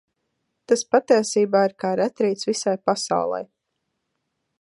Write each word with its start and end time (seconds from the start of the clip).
Tas 0.71 0.81
patiesībā 0.95 1.61
ir 1.69 1.75
kā 1.83 1.91
retrīts 1.99 2.49
visai 2.51 2.73
pasaulei. 2.91 3.45